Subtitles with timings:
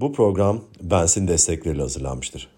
[0.00, 2.54] Bu program Bensin destekleriyle hazırlanmıştır.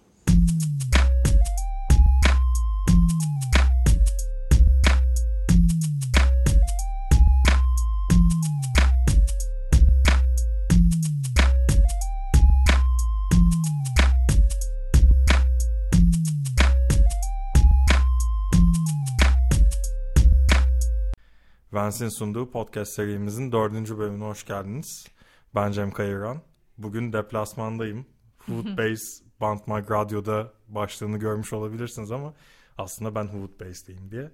[21.73, 25.07] Vance'in sunduğu podcast serimizin dördüncü bölümüne hoş geldiniz.
[25.55, 26.43] Ben Cem Kayıran.
[26.79, 28.07] Bugün deplasmandayım.
[28.47, 32.35] Hood Base Bantmag Radyo'da başlığını görmüş olabilirsiniz ama
[32.79, 34.31] aslında ben Hood Base'deyim diye.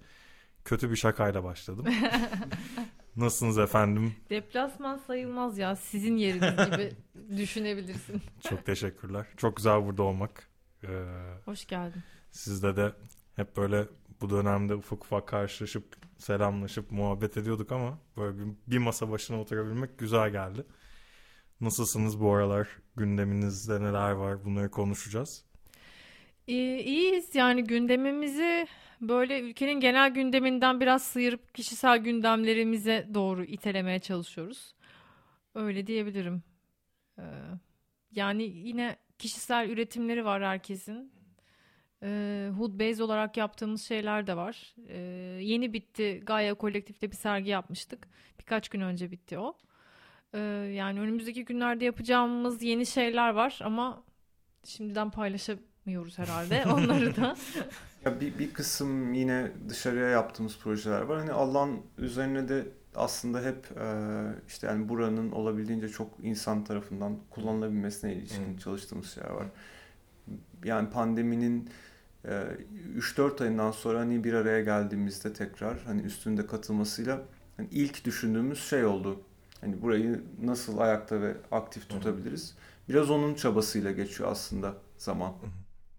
[0.64, 1.86] Kötü bir şakayla başladım.
[3.16, 4.14] Nasılsınız efendim?
[4.30, 5.76] Deplasman sayılmaz ya.
[5.76, 6.92] Sizin yeriniz gibi
[7.36, 8.22] düşünebilirsin.
[8.48, 9.26] Çok teşekkürler.
[9.36, 10.48] Çok güzel burada olmak.
[10.84, 10.88] Ee,
[11.44, 12.02] Hoş geldin.
[12.30, 12.92] sizde de
[13.36, 13.86] hep böyle
[14.20, 15.84] bu dönemde ufak ufak karşılaşıp
[16.18, 20.64] selamlaşıp muhabbet ediyorduk ama böyle bir, bir masa başına oturabilmek güzel geldi.
[21.62, 22.68] Nasılsınız bu aralar?
[22.96, 24.44] Gündeminizde neler var?
[24.44, 25.44] Bunları konuşacağız.
[26.46, 28.66] İyi, iyiyiz yani gündemimizi
[29.00, 34.74] böyle ülkenin genel gündeminden biraz sıyırıp kişisel gündemlerimize doğru itelemeye çalışıyoruz.
[35.54, 36.42] Öyle diyebilirim.
[37.18, 37.22] Ee,
[38.10, 41.12] yani yine kişisel üretimleri var herkesin.
[42.02, 44.74] Ee, Hood Base olarak yaptığımız şeyler de var.
[44.88, 44.98] Ee,
[45.40, 46.22] yeni bitti.
[46.26, 48.08] Gaia Kolektif'te bir sergi yapmıştık.
[48.38, 49.56] Birkaç gün önce bitti o.
[50.34, 50.38] Ee,
[50.74, 54.04] yani önümüzdeki günlerde yapacağımız yeni şeyler var ama
[54.64, 57.36] şimdiden paylaşamıyoruz herhalde onları da.
[58.04, 61.18] Ya bir, bir kısım yine dışarıya yaptığımız projeler var.
[61.18, 63.86] Hani alan üzerine de aslında hep e,
[64.48, 68.56] işte yani buranın olabildiğince çok insan tarafından kullanılabilmesine ilişkin Hmm.
[68.56, 69.46] çalıştığımız şeyler var.
[70.64, 71.70] Yani pandeminin
[72.24, 72.42] e,
[72.96, 77.22] 3-4 ayından sonra hani bir araya geldiğimizde tekrar hani üstünde katılmasıyla
[77.56, 79.20] hani ilk düşündüğümüz şey oldu.
[79.62, 82.54] Hani burayı nasıl ayakta ve aktif tutabiliriz?
[82.88, 85.34] Biraz onun çabasıyla geçiyor aslında zaman.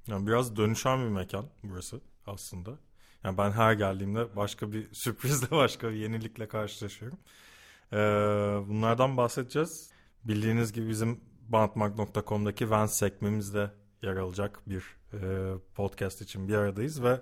[0.08, 2.72] Yani biraz dönüşen bir mekan burası aslında.
[3.24, 7.18] Yani ben her geldiğimde başka bir sürprizle, başka bir yenilikle karşılaşıyorum.
[7.94, 7.98] Ee,
[8.68, 9.92] bunlardan bahsedeceğiz.
[10.24, 13.72] Bildiğiniz gibi bizim bantmag.com'daki Vans sekmemizde
[14.02, 14.84] yer alacak bir
[15.14, 17.22] e, podcast için bir aradayız ve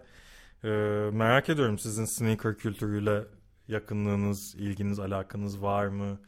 [0.63, 0.69] e,
[1.11, 3.23] merak ediyorum sizin sneaker kültürüyle
[3.71, 6.19] yakınlığınız, ilginiz, alakanız var mı?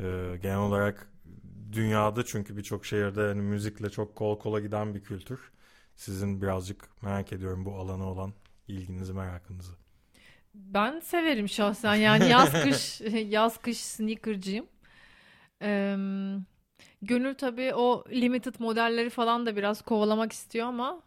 [0.00, 1.10] E, genel olarak
[1.72, 5.40] dünyada çünkü birçok şehirde hani müzikle çok kol kola giden bir kültür.
[5.96, 8.34] Sizin birazcık merak ediyorum bu alana olan
[8.68, 9.72] ilginizi, merakınızı.
[10.54, 14.66] Ben severim şahsen yani yaz kış yaz kış sneakercıyım.
[15.62, 15.96] Ee,
[17.02, 21.02] Gönül tabii o limited modelleri falan da biraz kovalamak istiyor ama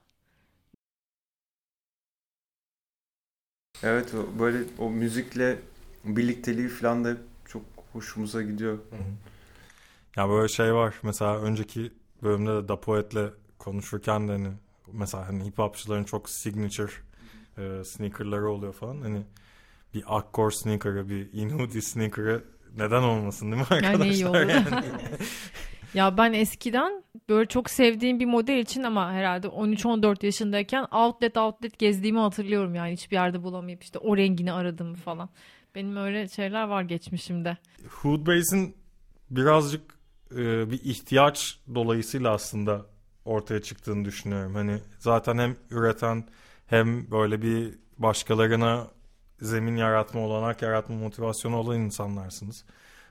[3.84, 5.60] Evet o- böyle o müzikle
[6.04, 7.62] birlikteliği falan da çok
[7.94, 8.78] hoşumuza gidiyor.
[10.16, 11.92] Ya böyle şey var mesela önceki
[12.24, 14.48] bölümde de Da Poet'le konuşurken de hani
[14.92, 16.92] mesela hani hip hopçıların çok signature
[17.58, 19.02] e, sneakerları oluyor falan.
[19.02, 19.22] Hani
[19.94, 22.44] bir Akkor sneaker'ı, bir Inudi sneaker'ı
[22.78, 24.06] neden olmasın değil mi arkadaşlar?
[24.06, 24.38] Yani iyi olur.
[24.38, 24.86] Yani.
[25.94, 31.80] ya ben eskiden böyle çok sevdiğim bir model için ama herhalde 13-14 yaşındayken outlet outlet
[31.80, 35.30] gezdiğimi hatırlıyorum yani hiçbir yerde bulamayıp işte o rengini aradığımı falan.
[35.76, 37.58] Benim öyle şeyler var geçmişimde.
[37.90, 38.76] Hood Base'in
[39.30, 39.82] birazcık
[40.32, 42.86] e, bir ihtiyaç dolayısıyla aslında
[43.26, 44.56] ortaya çıktığını düşünüyorum.
[44.56, 46.28] Hani zaten hem üreten
[46.66, 48.88] hem böyle bir başkalarına
[49.42, 52.66] zemin yaratma, olanak yaratma motivasyonu olan insanlarsınız.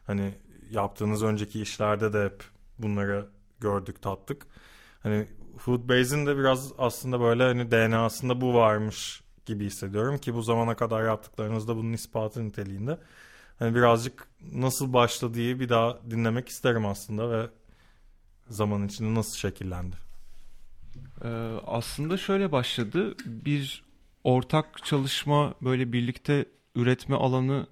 [0.07, 0.35] Hani
[0.71, 2.45] yaptığınız önceki işlerde de hep
[2.79, 3.29] bunları
[3.61, 4.47] gördük, tattık.
[5.03, 5.27] Hani
[5.59, 10.77] Hood Base'in de biraz aslında böyle hani DNA'sında bu varmış gibi hissediyorum ki bu zamana
[10.77, 12.99] kadar yaptıklarınız da bunun ispatı niteliğinde.
[13.59, 17.51] Hani birazcık nasıl başladığı bir daha dinlemek isterim aslında ve
[18.49, 19.97] zaman içinde nasıl şekillendi.
[21.25, 21.29] Ee,
[21.67, 23.15] aslında şöyle başladı.
[23.27, 23.85] Bir
[24.25, 27.67] ortak çalışma böyle birlikte üretme alanı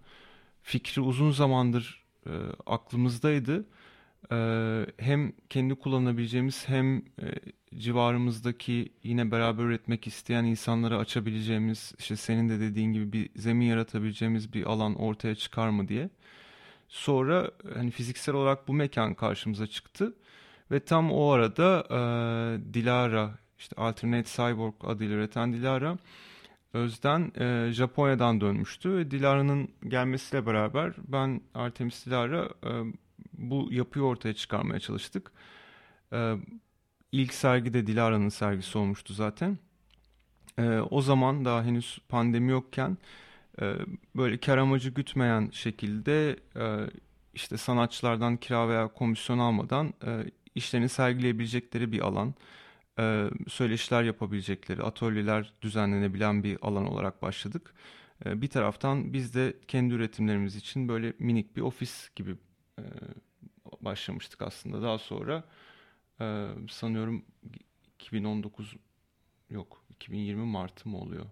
[0.63, 2.31] fikri uzun zamandır e,
[2.67, 3.65] aklımızdaydı.
[4.33, 7.03] Ee, hem kendi kullanabileceğimiz hem e,
[7.79, 14.53] civarımızdaki yine beraber üretmek isteyen insanlara açabileceğimiz işte senin de dediğin gibi bir zemin yaratabileceğimiz
[14.53, 16.11] bir alan ortaya çıkar mı diye.
[16.89, 20.15] Sonra hani fiziksel olarak bu mekan karşımıza çıktı.
[20.71, 25.99] Ve tam o arada e, Dilara, işte Alternate Cyborg adıyla üreten Dilara,
[26.73, 28.97] Özden e, Japonya'dan dönmüştü.
[28.97, 32.71] Ve Dilara'nın gelmesiyle beraber ben Artemis Dilara e,
[33.33, 35.33] bu yapıyı ortaya çıkarmaya çalıştık.
[36.13, 36.35] E,
[37.13, 39.59] ilk sergi de Dilara'nın sergisi olmuştu zaten.
[40.59, 42.99] E, o zaman daha henüz pandemi yokken
[43.63, 43.75] e,
[44.17, 46.91] böyle kar amacı gütmeyen şekilde e,
[47.35, 50.25] işte sanatçılardan kira veya komisyon almadan e,
[50.55, 52.35] işlerini sergileyebilecekleri bir alan,
[52.99, 57.75] e, söyleşiler yapabilecekleri, atölyeler düzenlenebilen bir alan olarak başladık.
[58.27, 62.37] E, bir taraftan biz de kendi üretimlerimiz için böyle minik bir ofis gibi
[62.81, 64.83] e, başlamıştık aslında.
[64.83, 65.45] Daha sonra
[66.21, 67.25] e, sanıyorum
[67.95, 68.77] 2019
[69.51, 71.27] yok 2020 Mart'ı mı oluyor?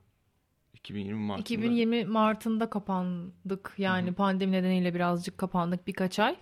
[0.75, 1.43] 2020 Mart'ında.
[1.43, 3.75] 2020 Mart'ında kapandık.
[3.79, 4.15] Yani Hı-hı.
[4.15, 6.37] pandemi nedeniyle birazcık kapandık birkaç ay.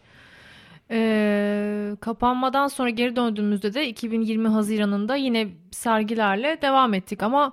[0.91, 7.53] Ee, kapanmadan sonra geri döndüğümüzde de 2020 Haziran'ında yine sergilerle devam ettik ama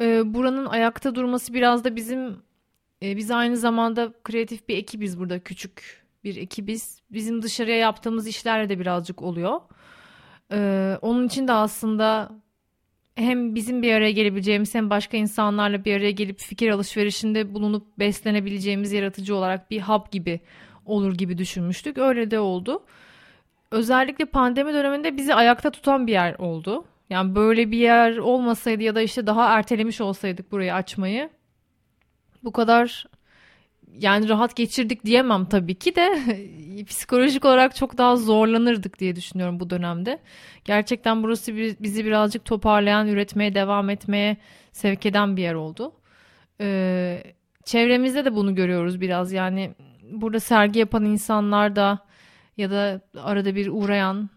[0.00, 2.42] e, buranın ayakta durması biraz da bizim
[3.02, 7.00] e, biz aynı zamanda kreatif bir ekibiz burada küçük bir ekibiz.
[7.10, 9.60] Bizim dışarıya yaptığımız işlerle de birazcık oluyor.
[10.52, 12.30] Ee, onun için de aslında
[13.14, 18.92] hem bizim bir araya gelebileceğimiz hem başka insanlarla bir araya gelip fikir alışverişinde bulunup beslenebileceğimiz
[18.92, 20.40] yaratıcı olarak bir hub gibi
[20.86, 21.98] olur gibi düşünmüştük.
[21.98, 22.84] Öyle de oldu.
[23.70, 26.84] Özellikle pandemi döneminde bizi ayakta tutan bir yer oldu.
[27.10, 31.30] Yani böyle bir yer olmasaydı ya da işte daha ertelemiş olsaydık burayı açmayı
[32.44, 33.06] bu kadar
[33.94, 36.18] yani rahat geçirdik diyemem tabii ki de
[36.88, 40.18] psikolojik olarak çok daha zorlanırdık diye düşünüyorum bu dönemde.
[40.64, 44.36] Gerçekten burası bizi birazcık toparlayan, üretmeye devam etmeye
[44.72, 45.92] sevk eden bir yer oldu.
[46.60, 47.22] Ee,
[47.64, 49.74] çevremizde de bunu görüyoruz biraz yani
[50.12, 51.98] burada sergi yapan insanlar da
[52.56, 54.30] ya da arada bir uğrayan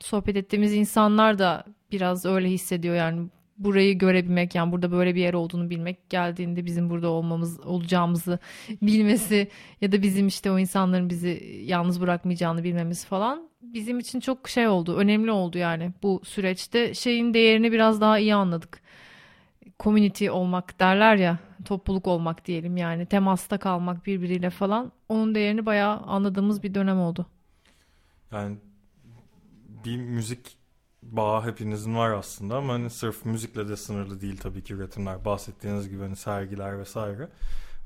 [0.00, 3.28] sohbet ettiğimiz insanlar da biraz öyle hissediyor yani
[3.58, 8.38] burayı görebilmek yani burada böyle bir yer olduğunu bilmek geldiğinde bizim burada olmamız olacağımızı
[8.82, 9.48] bilmesi
[9.80, 14.68] ya da bizim işte o insanların bizi yalnız bırakmayacağını bilmemiz falan bizim için çok şey
[14.68, 16.94] oldu önemli oldu yani bu süreçte.
[16.94, 18.80] Şeyin değerini biraz daha iyi anladık.
[19.80, 24.92] Community olmak derler ya topluluk olmak diyelim yani temasta kalmak birbiriyle falan.
[25.08, 27.26] Onun değerini bayağı anladığımız bir dönem oldu.
[28.32, 28.56] Yani
[29.84, 30.58] bir müzik
[31.02, 35.24] bağı hepinizin var aslında ama hani sırf müzikle de sınırlı değil tabii ki üretimler.
[35.24, 37.28] Bahsettiğiniz gibi hani sergiler vesaire.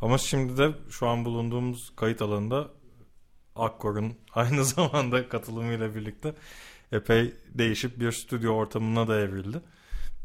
[0.00, 2.70] Ama şimdi de şu an bulunduğumuz kayıt alanında
[3.56, 6.34] Akkor'un aynı zamanda katılımıyla birlikte
[6.92, 9.60] epey değişip bir stüdyo ortamına da evrildi.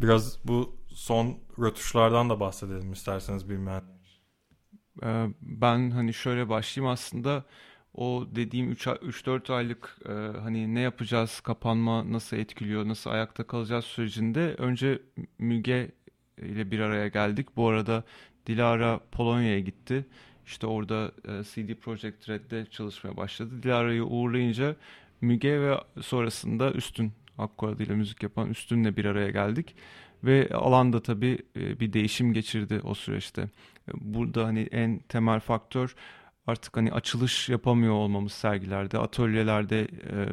[0.02, 3.84] Biraz bu son rötuşlardan da bahsedelim isterseniz bilmeyen.
[5.04, 7.46] Ee, ben hani şöyle başlayayım aslında
[7.98, 14.56] o dediğim 3-4 aylık e, hani ne yapacağız, kapanma nasıl etkiliyor, nasıl ayakta kalacağız sürecinde
[14.58, 15.00] önce
[15.40, 15.92] Müge
[16.38, 17.48] ile bir araya geldik.
[17.56, 18.04] Bu arada
[18.48, 20.06] Dilara Polonya'ya gitti.
[20.46, 23.64] İşte orada e, CD Projekt Red'de çalışmaya başladı.
[23.64, 24.76] Dilara'yı uğurlayınca
[25.22, 29.76] Müge ve sonrasında Üstün, Akkor adıyla müzik yapan Üstün'le bir araya geldik.
[30.24, 33.50] Ve alanda tabii e, bir değişim geçirdi o süreçte.
[33.94, 35.96] Burada hani en temel faktör
[36.48, 40.26] artık hani açılış yapamıyor olmamız sergilerde, atölyelerde e,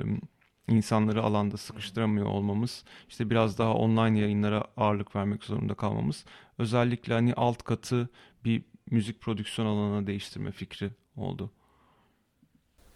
[0.69, 6.25] insanları alanda sıkıştıramıyor olmamız, işte biraz daha online yayınlara ağırlık vermek zorunda kalmamız,
[6.59, 8.09] özellikle hani alt katı
[8.45, 11.51] bir müzik prodüksiyon alanına değiştirme fikri oldu.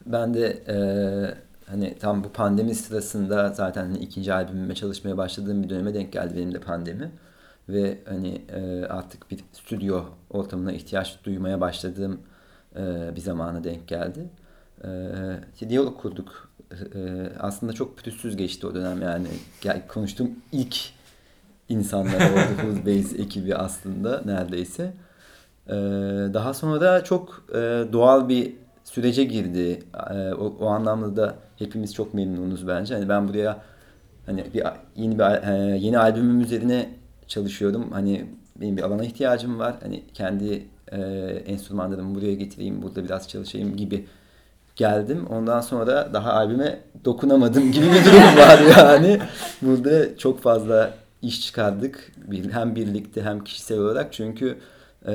[0.06, 0.76] Ben de e,
[1.71, 6.37] hani tam bu pandemi sırasında zaten hani ikinci albümüme çalışmaya başladığım bir döneme denk geldi
[6.37, 7.11] benim de pandemi.
[7.69, 12.21] Ve hani e, artık bir stüdyo ortamına ihtiyaç duymaya başladığım
[12.76, 14.20] e, bir zamana denk geldi.
[14.85, 16.49] E, diyalog kurduk.
[16.94, 19.29] E, aslında çok pürüzsüz geçti o dönem yani.
[19.61, 20.76] Gel, konuştuğum ilk
[21.69, 24.92] insanlar oldu Who's Base ekibi aslında neredeyse.
[25.66, 25.73] E,
[26.35, 28.54] daha sonra da çok e, doğal bir
[28.85, 29.83] sürece girdi.
[30.11, 32.95] E, o, o anlamda da hepimiz çok memnunuz bence.
[32.95, 33.62] Hani ben buraya
[34.26, 34.64] hani bir
[34.97, 36.88] yeni bir e, yeni albümüm üzerine
[37.26, 37.90] çalışıyorum.
[37.92, 38.26] Hani
[38.61, 39.75] benim bir alana ihtiyacım var.
[39.83, 41.00] Hani kendi e,
[41.47, 44.07] enstrümanlarımı buraya getireyim, burada biraz çalışayım gibi
[44.77, 45.27] geldim.
[45.27, 49.21] Ondan sonra daha albüme dokunamadım gibi bir durum var yani.
[49.62, 52.12] Burada çok fazla iş çıkardık.
[52.53, 54.12] Hem birlikte hem kişisel olarak.
[54.12, 54.59] Çünkü
[55.07, 55.12] e,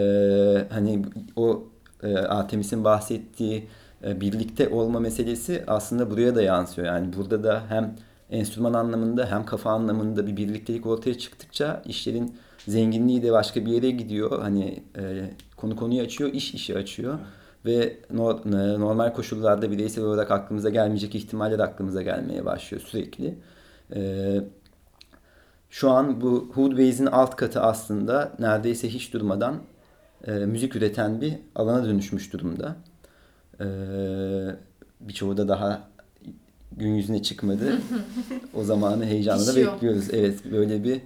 [0.70, 1.64] hani o
[2.04, 3.68] e, Artemis'in bahsettiği
[4.04, 6.88] e, birlikte olma meselesi aslında buraya da yansıyor.
[6.88, 7.96] Yani burada da hem
[8.32, 12.36] enstrüman anlamında hem kafa anlamında bir birliktelik ortaya çıktıkça işlerin
[12.68, 14.42] zenginliği de başka bir yere gidiyor.
[14.42, 17.20] Hani e, konu konuyu açıyor, iş işi açıyor.
[17.66, 23.38] Ve no, e, normal koşullarda bireysel olarak aklımıza gelmeyecek ihtimaller aklımıza gelmeye başlıyor sürekli.
[23.96, 24.42] E,
[25.70, 29.56] şu an bu Hoodways'in alt katı aslında neredeyse hiç durmadan
[30.28, 32.76] e, müzik üreten bir alana dönüşmüş durumda.
[33.60, 33.66] E,
[35.00, 35.88] birçoğu da daha
[36.78, 37.78] gün yüzüne çıkmadı.
[38.54, 40.08] o zamanı heyecanla bekliyoruz.
[40.14, 41.02] Evet böyle bir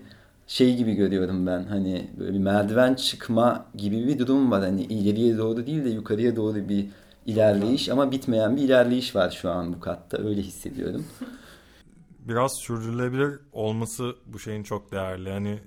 [0.47, 4.61] şey gibi görüyorum ben hani böyle bir merdiven çıkma gibi bir durum var.
[4.61, 6.87] Hani ileriye doğru değil de yukarıya doğru bir
[7.25, 11.05] ilerleyiş ama bitmeyen bir ilerleyiş var şu an bu katta öyle hissediyorum.
[12.19, 15.29] biraz sürdürülebilir olması bu şeyin çok değerli.
[15.29, 15.59] Hani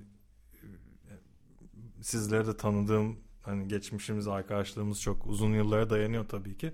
[2.01, 6.73] sizleri de tanıdığım hani geçmişimiz arkadaşlığımız çok uzun yıllara dayanıyor tabii ki.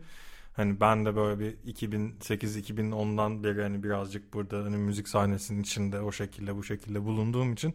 [0.56, 6.12] Hani ben de böyle bir 2008-2010'dan beri hani birazcık burada hani müzik sahnesinin içinde o
[6.12, 7.74] şekilde bu şekilde bulunduğum için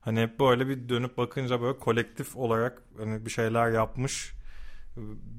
[0.00, 4.32] hani hep böyle bir dönüp bakınca böyle kolektif olarak hani bir şeyler yapmış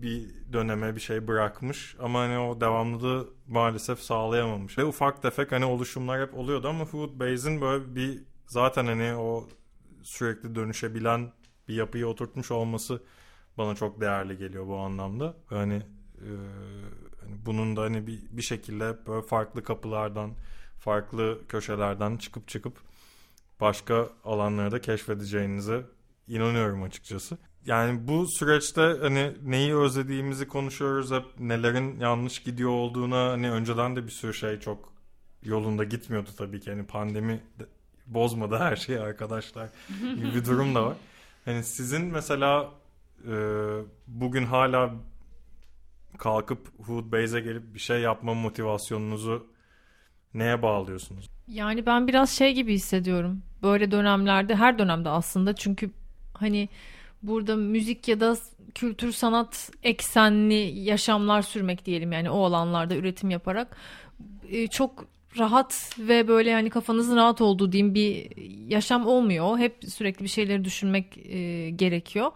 [0.01, 4.77] bir döneme bir şey bırakmış ama hani o devamlılığı maalesef sağlayamamış.
[4.77, 9.47] Ve ufak tefek hani oluşumlar hep oluyordu ama Food Base'in böyle bir zaten hani o
[10.03, 11.31] sürekli dönüşebilen
[11.67, 13.03] bir yapıyı oturtmuş olması
[13.57, 15.37] bana çok değerli geliyor bu anlamda.
[15.45, 15.81] Hani,
[17.21, 20.31] hani bunun da hani bir, bir şekilde böyle farklı kapılardan,
[20.79, 22.77] farklı köşelerden çıkıp çıkıp
[23.61, 25.85] başka alanları da keşfedeceğinize
[26.27, 27.37] inanıyorum açıkçası.
[27.65, 34.03] Yani bu süreçte hani neyi özlediğimizi konuşuyoruz hep nelerin yanlış gidiyor olduğuna hani önceden de
[34.03, 34.93] bir sürü şey çok
[35.43, 36.71] yolunda gitmiyordu tabii ki.
[36.71, 37.39] Hani pandemi
[38.05, 39.69] bozmadı her şeyi arkadaşlar
[40.15, 40.95] gibi bir durum da var.
[41.45, 42.71] Hani sizin mesela
[43.27, 43.33] e,
[44.07, 44.93] bugün hala
[46.17, 49.47] kalkıp Hood Base'e gelip bir şey yapma motivasyonunuzu
[50.33, 51.29] neye bağlıyorsunuz?
[51.47, 53.43] Yani ben biraz şey gibi hissediyorum.
[53.63, 55.91] Böyle dönemlerde her dönemde aslında çünkü
[56.33, 56.69] hani
[57.23, 58.37] burada müzik ya da
[58.75, 63.77] kültür sanat eksenli yaşamlar sürmek diyelim yani o alanlarda üretim yaparak
[64.49, 65.05] e, çok
[65.37, 68.37] rahat ve böyle hani kafanızın rahat olduğu diyeyim bir
[68.67, 69.57] yaşam olmuyor.
[69.57, 72.31] Hep sürekli bir şeyleri düşünmek e, gerekiyor.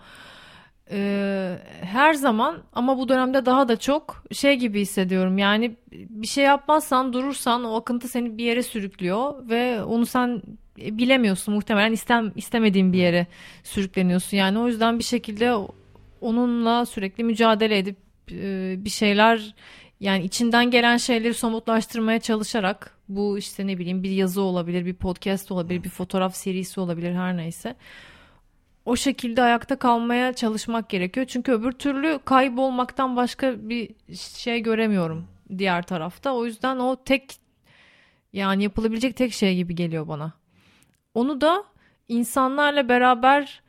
[0.91, 5.37] E, her zaman ama bu dönemde daha da çok şey gibi hissediyorum.
[5.37, 10.41] Yani bir şey yapmazsan durursan o akıntı seni bir yere sürüklüyor ve onu sen
[10.77, 13.27] bilemiyorsun muhtemelen istem istemediğin bir yere
[13.63, 14.37] sürükleniyorsun.
[14.37, 15.53] Yani o yüzden bir şekilde
[16.21, 17.97] onunla sürekli mücadele edip
[18.31, 19.55] e, bir şeyler
[19.99, 25.51] yani içinden gelen şeyleri somutlaştırmaya çalışarak bu işte ne bileyim bir yazı olabilir, bir podcast
[25.51, 27.75] olabilir, bir fotoğraf serisi olabilir her neyse.
[28.85, 31.25] O şekilde ayakta kalmaya çalışmak gerekiyor.
[31.25, 35.27] Çünkü öbür türlü kaybolmaktan başka bir şey göremiyorum
[35.57, 36.33] diğer tarafta.
[36.33, 37.35] O yüzden o tek
[38.33, 40.33] yani yapılabilecek tek şey gibi geliyor bana.
[41.13, 41.63] Onu da
[42.07, 43.61] insanlarla beraber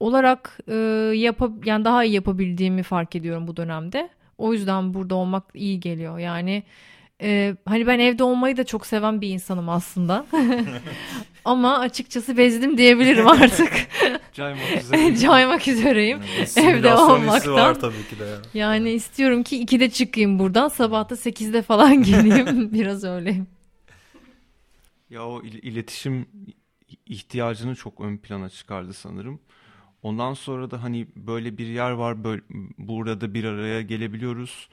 [0.00, 0.74] olarak e,
[1.14, 4.08] yap yani daha iyi yapabildiğimi fark ediyorum bu dönemde.
[4.38, 6.18] O yüzden burada olmak iyi geliyor.
[6.18, 6.62] Yani
[7.22, 10.26] e, hani ben evde olmayı da çok seven bir insanım aslında.
[11.44, 13.72] Ama açıkçası bezdim diyebilirim artık.
[14.32, 15.16] Caymak üzere.
[15.16, 16.18] Caymak üzereyim.
[16.56, 17.54] evde olmaktan.
[17.54, 18.38] var tabii ki de ya.
[18.54, 20.68] Yani istiyorum ki 2'de çıkayım buradan.
[20.68, 22.72] Sabah da 8'de falan geleyim.
[22.72, 23.46] Biraz öyleyim.
[25.10, 26.26] Ya o il- iletişim
[27.06, 29.40] ihtiyacını çok ön plana çıkardı sanırım.
[30.02, 32.42] Ondan sonra da hani böyle bir yer var böyle
[32.78, 34.68] burada bir araya gelebiliyoruz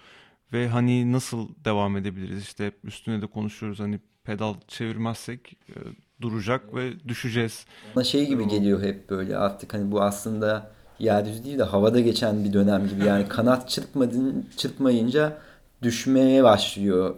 [0.53, 2.43] ve hani nasıl devam edebiliriz?
[2.43, 3.79] İşte üstüne de konuşuyoruz.
[3.79, 5.73] Hani pedal çevirmezsek e,
[6.21, 7.65] duracak ve düşeceğiz.
[7.95, 9.73] Bana şey gibi geliyor hep böyle artık.
[9.73, 13.05] Hani bu aslında yeryüzü değil de havada geçen bir dönem gibi.
[13.05, 15.37] Yani kanat çırpmadın çırpmayınca
[15.81, 17.15] düşmeye başlıyor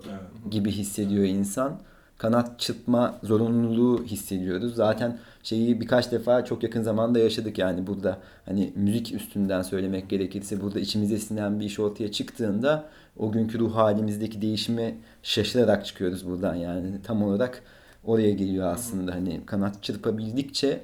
[0.51, 1.79] gibi hissediyor insan
[2.19, 4.75] kanat çıtma zorunluluğu hissediyoruz.
[4.75, 8.17] Zaten şeyi birkaç defa çok yakın zamanda yaşadık yani burada.
[8.45, 12.85] Hani müzik üstünden söylemek gerekirse burada içimize sinen bir iş ortaya çıktığında
[13.17, 16.55] o günkü ruh halimizdeki değişimi şaşırarak çıkıyoruz buradan.
[16.55, 17.63] Yani tam olarak
[18.03, 19.15] oraya geliyor aslında.
[19.15, 20.81] Hani kanat çırpabildikçe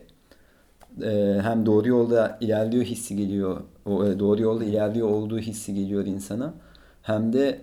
[1.03, 6.05] e, hem doğru yolda ilerliyor hissi geliyor o e, doğru yolda ilerliyor olduğu hissi geliyor
[6.05, 6.53] insana.
[7.01, 7.61] Hem de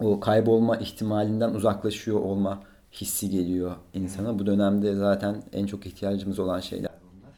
[0.00, 4.38] o kaybolma ihtimalinden uzaklaşıyor olma hissi geliyor insana.
[4.38, 7.32] Bu dönemde zaten en çok ihtiyacımız olan şeyler bunlar.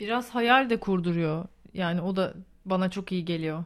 [0.00, 1.44] Biraz hayal de kurduruyor.
[1.74, 3.64] Yani o da bana çok iyi geliyor.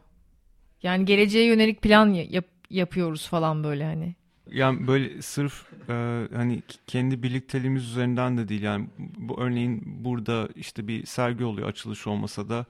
[0.83, 4.15] Yani geleceğe yönelik plan yap yapıyoruz falan böyle hani.
[4.51, 8.87] Yani böyle sırf e, hani kendi birlikteliğimiz üzerinden de değil yani
[9.17, 12.65] bu örneğin burada işte bir sergi oluyor açılış olmasa da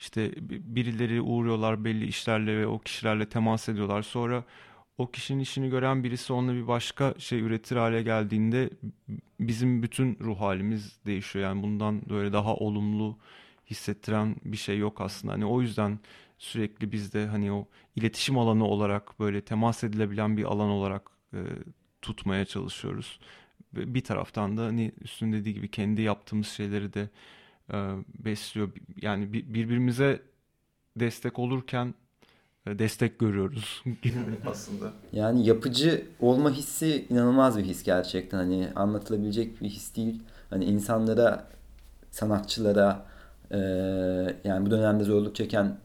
[0.00, 4.44] işte birileri uğruyorlar belli işlerle ve o kişilerle temas ediyorlar sonra
[4.98, 8.70] o kişinin işini gören birisi onunla bir başka şey üretir hale geldiğinde
[9.40, 11.44] bizim bütün ruh halimiz değişiyor.
[11.44, 13.18] Yani bundan böyle daha olumlu
[13.70, 15.32] hissettiren bir şey yok aslında.
[15.32, 15.98] Hani o yüzden
[16.38, 21.38] sürekli bizde hani o iletişim alanı olarak böyle temas edilebilen bir alan olarak e,
[22.02, 23.20] tutmaya çalışıyoruz.
[23.72, 27.08] Bir taraftan da hani üstünde dediği gibi kendi yaptığımız şeyleri de
[27.72, 27.76] e,
[28.18, 28.72] besliyor.
[28.96, 30.22] Yani birbirimize
[30.96, 31.94] destek olurken
[32.66, 33.84] destek görüyoruz
[34.46, 34.92] aslında.
[35.12, 38.38] Yani yapıcı olma hissi inanılmaz bir his gerçekten.
[38.38, 40.22] Hani anlatılabilecek bir his değil.
[40.50, 41.46] Hani insanlara,
[42.10, 43.06] sanatçılara,
[43.50, 43.58] e,
[44.44, 45.76] yani bu dönemde zorluk çeken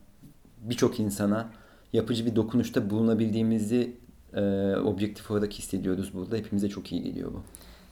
[0.61, 1.49] birçok insana
[1.93, 3.95] yapıcı bir dokunuşta bulunabildiğimizi
[4.33, 4.41] e,
[4.75, 6.35] objektif olarak hissediyoruz burada.
[6.35, 7.41] Hepimize çok iyi geliyor bu.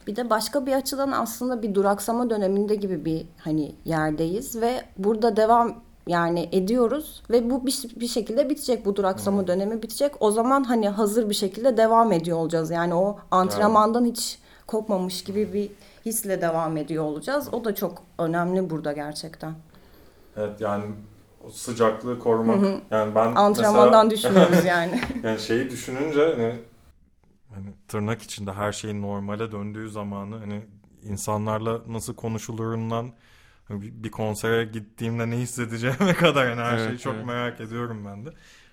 [0.06, 5.36] Bir de başka bir açıdan aslında bir duraksama döneminde gibi bir hani yerdeyiz ve burada
[5.36, 10.12] devam yani ediyoruz ve bu bir, bir şekilde bitecek bu duraksama dönemi bitecek.
[10.20, 12.70] O zaman hani hazır bir şekilde devam ediyor olacağız.
[12.70, 15.70] Yani o antrenmandan hiç kopmamış gibi bir
[16.06, 17.54] hisle devam ediyor olacağız.
[17.54, 19.54] O da çok önemli burada gerçekten.
[20.36, 20.84] Evet yani
[21.46, 22.82] o sıcaklığı korumak.
[22.90, 25.00] Yani ben Antrenmandan mesela, düşmüyoruz yani.
[25.22, 26.54] yani şeyi düşününce hani,
[27.54, 30.62] hani tırnak içinde her şeyin normale döndüğü zamanı hani
[31.02, 33.12] insanlarla nasıl konuşulurundan
[33.70, 37.26] bir, konsere gittiğimde ne hissedeceğime kadar yani her Evet, şeyi çok evet.
[37.26, 38.30] merak ediyorum ben de.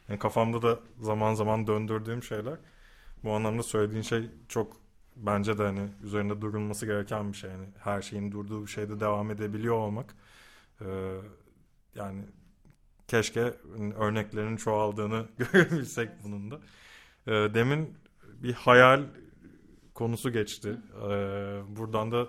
[0.10, 2.58] Yani kafamda da zaman zaman döndürdüğüm şeyler.
[3.24, 4.78] Bu anlamda söylediğin şey çok
[5.16, 7.52] bence de hani üzerinde durulması gereken bir şey.
[7.52, 10.16] Yani her şeyin durduğu bir şeyde devam edebiliyor olmak.
[10.82, 10.86] Ee,
[11.96, 12.24] yani
[13.08, 13.42] keşke
[14.00, 16.60] örneklerin çoğaldığını görebilsek bunun da.
[17.28, 17.98] Ee, demin
[18.44, 19.04] bir hayal
[19.94, 20.78] konusu geçti.
[21.04, 21.08] Ee,
[21.68, 22.28] buradan da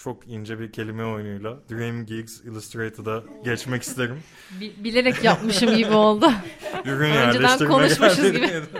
[0.00, 4.22] çok ince bir kelime oyunuyla Dream Geeks Illustrated'a geçmek isterim.
[4.60, 6.30] Bi- bilerek yapmışım gibi oldu.
[6.84, 8.62] Ürün Önceden konuşmuşuz gibi.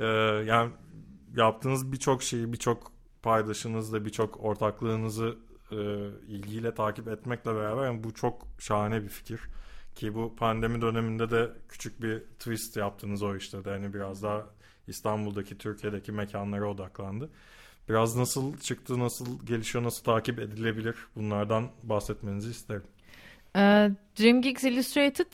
[0.00, 0.04] Ee,
[0.46, 0.70] yani
[1.36, 5.36] yaptığınız birçok şeyi, birçok paydaşınızla, birçok ortaklığınızı
[5.72, 5.76] e,
[6.28, 9.40] ilgiyle takip etmekle beraber yani bu çok şahane bir fikir.
[9.94, 13.70] Ki bu pandemi döneminde de küçük bir twist yaptınız o işte de.
[13.70, 14.46] Yani biraz daha
[14.86, 17.30] İstanbul'daki, Türkiye'deki mekanlara odaklandı.
[17.88, 22.84] Biraz nasıl çıktı, nasıl gelişiyor, nasıl takip edilebilir bunlardan bahsetmenizi isterim.
[23.56, 25.32] Ee, Dream Geeks Illustrated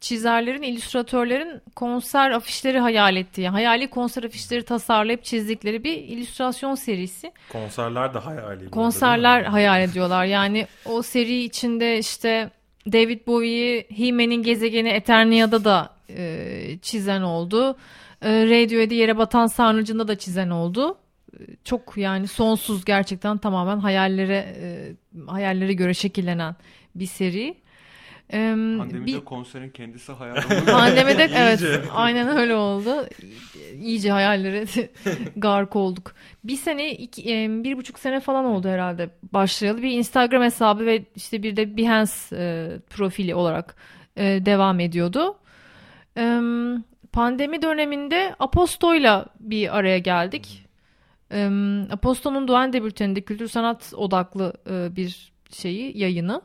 [0.00, 7.32] çizerlerin, illüstratörlerin konser afişleri hayal ettiği, hayali konser afişleri tasarlayıp çizdikleri bir illüstrasyon serisi.
[7.52, 8.70] Konserler de hayali.
[8.70, 10.24] Konserler hayal ediyorlar.
[10.24, 12.50] Yani o seri içinde işte
[12.86, 17.76] David Bowie'yi He-Man'in gezegeni Eternia'da da e, çizen oldu.
[18.24, 20.98] E, Radiohead'i Yere Batan Sarnıcı'nda da çizen oldu.
[21.32, 24.92] E, Çok yani sonsuz gerçekten tamamen hayallere e,
[25.26, 26.56] hayallere göre şekillenen
[26.94, 27.54] bir seri.
[28.32, 28.38] E,
[28.78, 30.64] Pandemide bir- konserin kendisi hayal oldu.
[30.66, 31.62] Pandemide evet
[31.94, 33.06] aynen öyle oldu.
[33.82, 34.64] İyice hayallere
[35.36, 36.14] gark olduk.
[36.44, 39.82] Bir sene, iki, e, bir buçuk sene falan oldu herhalde başlayalı.
[39.82, 43.76] Bir Instagram hesabı ve işte bir de Behance e, profili olarak
[44.18, 45.36] devam ediyordu.
[47.14, 50.66] E, pandemi döneminde Aposto'yla bir araya geldik.
[51.32, 51.48] E,
[51.90, 56.42] Aposto'nun Duende Bülteni'nde kültür sanat odaklı e, bir şeyi, yayını.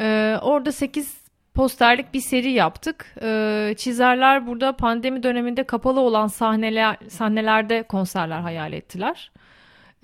[0.00, 3.14] E, orada 8 posterlik bir seri yaptık.
[3.22, 9.32] Ee, çizerler burada pandemi döneminde kapalı olan sahneler sahnelerde konserler hayal ettiler.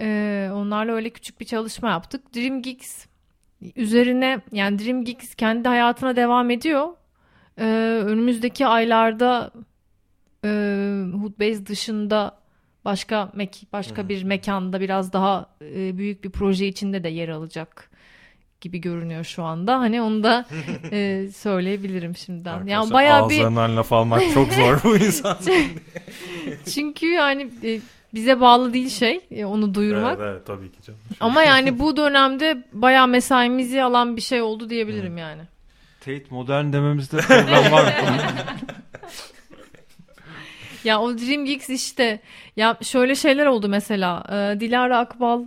[0.00, 2.34] Ee, onlarla öyle küçük bir çalışma yaptık.
[2.34, 3.06] Dream Geeks
[3.76, 6.88] üzerine yani Dream Geeks kendi hayatına devam ediyor.
[7.58, 7.64] Ee,
[8.06, 9.50] önümüzdeki aylarda
[10.44, 10.48] e,
[11.12, 12.38] Hoodbase dışında
[12.85, 17.90] başka mek başka bir mekanda biraz daha e, büyük bir proje içinde de yer alacak
[18.61, 19.78] gibi görünüyor şu anda.
[19.78, 20.46] Hani onu da
[20.92, 22.52] e, söyleyebilirim şimdiden.
[22.52, 25.38] Yani Arkadaşlar, bayağı bir Ağızlarından laf almak çok zor bu insan.
[26.74, 27.81] çünkü yani e,
[28.14, 30.18] bize bağlı değil şey e, onu duyurmak.
[30.20, 31.00] Evet, evet tabii ki canım.
[31.20, 35.42] Ama yani bu dönemde bayağı mesaimizi alan bir şey oldu diyebilirim yani.
[36.00, 37.90] Tate modern dememizde problem var mı?
[40.84, 42.20] Ya o Dream Geeks işte
[42.56, 45.44] ya şöyle şeyler oldu mesela e, Dilara Akbal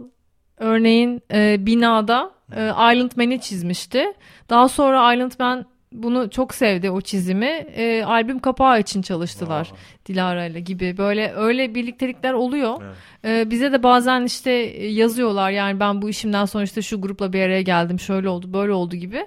[0.58, 4.06] örneğin e, binada e, Island Man'i çizmişti.
[4.50, 7.46] Daha sonra Island Man bunu çok sevdi o çizimi.
[7.76, 9.72] E, albüm kapağı için çalıştılar
[10.06, 10.98] Dilara ile gibi.
[10.98, 12.82] Böyle öyle birliktelikler oluyor.
[13.24, 13.48] Evet.
[13.48, 14.52] E, bize de bazen işte
[14.88, 18.00] yazıyorlar yani ben bu işimden sonra işte şu grupla bir araya geldim.
[18.00, 19.26] Şöyle oldu, böyle oldu gibi.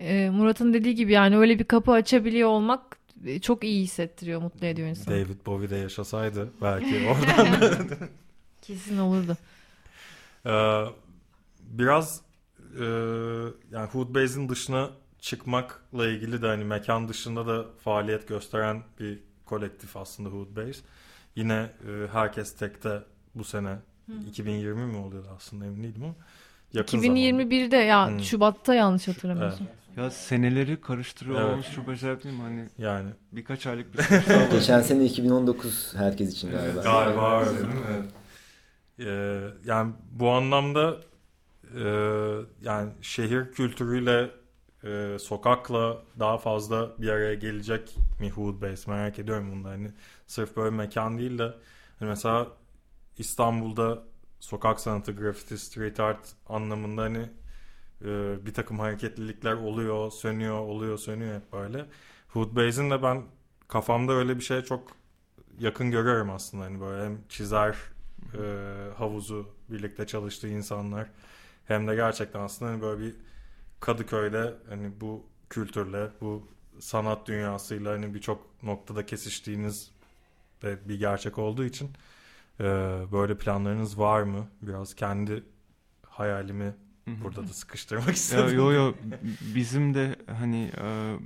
[0.00, 3.01] E, Murat'ın dediği gibi yani öyle bir kapı açabiliyor olmak e,
[3.42, 5.14] çok iyi hissettiriyor, mutlu ediyor insanı.
[5.14, 7.48] David Bowie de yaşasaydı belki oradan
[8.62, 9.36] Kesin olurdu.
[10.46, 10.84] Ee,
[11.60, 12.20] biraz
[12.78, 12.84] e,
[13.72, 20.28] yani Hoodbase'in dışına çıkmakla ilgili de hani mekan dışında da faaliyet gösteren bir kolektif aslında
[20.28, 20.80] Hoodbase.
[21.36, 21.54] Yine
[21.88, 23.02] e, herkes tekte
[23.34, 23.76] bu sene
[24.28, 26.14] 2020 mi oluyordu aslında emin değilim ama
[26.72, 27.20] yakın zamanda.
[27.20, 28.20] 2021'de ya Hmm.
[28.20, 29.66] Şubat'ta yanlış hatırlamıyorsam.
[29.96, 31.46] Ya seneleri karıştırıyor Evet.
[31.46, 32.42] olmamız çok acayip değil mi?
[32.42, 33.98] Hani Yani birkaç aylık bir
[34.34, 34.50] var.
[34.50, 36.82] Geçen sene 2019 herkes için galiba.
[36.82, 37.80] galiba öyle değil mi?
[37.90, 38.04] Evet.
[38.98, 40.96] Ee, yani bu anlamda
[41.74, 41.80] e,
[42.62, 44.30] yani şehir kültürüyle
[44.84, 49.90] e, sokakla daha fazla bir araya gelecek mi Hoodbase merak ediyorum bunda hani
[50.26, 51.54] sırf böyle mekan değil de
[51.98, 52.46] hani mesela
[53.18, 54.02] İstanbul'da
[54.40, 57.28] sokak sanatı, grafiti, street art anlamında hani
[58.04, 61.86] e, bir takım hareketlilikler oluyor, sönüyor, oluyor, sönüyor hep böyle.
[62.28, 63.22] Hoodbase'in de ben
[63.68, 64.88] kafamda öyle bir şeye çok
[65.60, 67.76] yakın görüyorum aslında hani böyle hem çizer
[68.34, 68.44] e,
[68.98, 71.08] havuzu birlikte çalıştığı insanlar
[71.66, 73.14] hem de gerçekten aslında hani böyle bir
[73.80, 76.48] Kadıköy'de hani bu kültürle bu
[76.80, 79.90] sanat dünyasıyla hani birçok noktada kesiştiğiniz
[80.62, 81.90] de bir gerçek olduğu için
[82.60, 82.64] e,
[83.12, 84.48] böyle planlarınız var mı?
[84.62, 85.44] Biraz kendi
[86.06, 86.74] hayalimi
[87.06, 88.56] burada da sıkıştırmak Ya, istedim.
[88.56, 88.94] yo yo
[89.54, 90.84] bizim de hani e,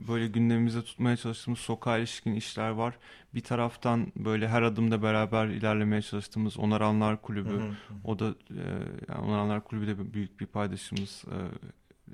[0.09, 2.99] böyle gündemimizde tutmaya çalıştığımız sokağa ilişkin işler var.
[3.35, 7.51] Bir taraftan böyle her adımda beraber ilerlemeye çalıştığımız Onaranlar Kulübü.
[7.51, 7.75] Hı hı.
[8.05, 8.63] O da e,
[9.09, 11.25] yani Onaranlar Kulübü de büyük bir paydaşımız.
[11.27, 11.39] E,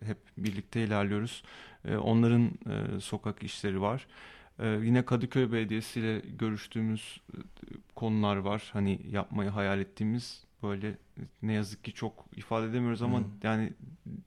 [0.07, 1.43] hep birlikte ilerliyoruz.
[1.85, 4.07] E, onların e, sokak işleri var.
[4.59, 7.21] E, yine Kadıköy Belediyesi ile görüştüğümüz
[7.95, 8.71] konular var.
[8.73, 10.99] Hani yapmayı hayal ettiğimiz böyle
[11.43, 13.25] ne yazık ki çok ifade edemiyoruz ama Hı.
[13.43, 13.73] yani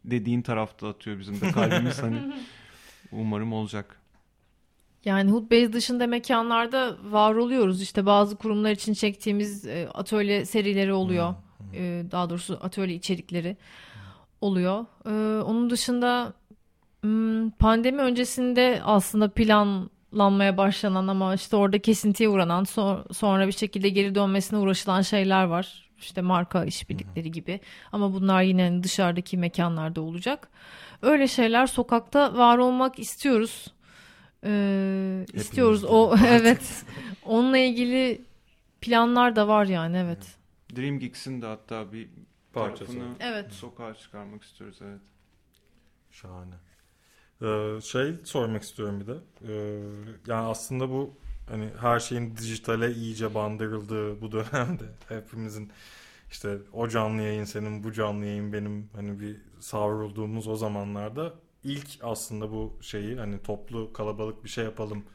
[0.06, 2.34] dediğin tarafta atıyor bizim de kalbimiz hani
[3.12, 4.02] umarım olacak.
[5.06, 7.82] Yani Hudbase dışında mekanlarda var oluyoruz.
[7.82, 11.36] İşte bazı kurumlar için çektiğimiz e, atölye serileri oluyor.
[11.74, 13.58] E, daha doğrusu atölye içerikleri
[14.42, 14.86] oluyor.
[15.06, 16.34] E, onun dışında
[17.02, 23.90] hmm, pandemi öncesinde aslında planlanmaya başlanan ama işte orada kesintiye uğranan so- sonra bir şekilde
[23.90, 25.85] geri dönmesine uğraşılan şeyler var.
[26.00, 27.60] İşte marka işbirlikleri gibi.
[27.92, 30.50] Ama bunlar yine dışarıdaki mekanlarda olacak.
[31.02, 33.74] Öyle şeyler sokakta var olmak istiyoruz.
[34.44, 36.86] Ee, istiyoruz o evet.
[37.26, 38.22] Onunla ilgili
[38.82, 40.38] planlar da var yani evet.
[40.76, 42.10] Dream Geeks'in de hatta bir
[42.54, 42.86] Parçası.
[42.92, 43.54] tarafını Evet.
[43.54, 45.02] sokağa çıkarmak istiyoruz evet.
[46.12, 46.56] Şahane.
[47.42, 49.18] Ee, şey sormak istiyorum bir de.
[49.48, 49.80] Ee,
[50.28, 51.18] yani aslında bu
[51.50, 55.72] hani her şeyin dijitale iyice bandırıldığı bu dönemde hepimizin
[56.32, 61.88] işte o canlı yayın senin bu canlı yayın benim hani bir savrulduğumuz o zamanlarda ilk
[62.02, 65.06] aslında bu şeyi hani toplu kalabalık bir şey yapalım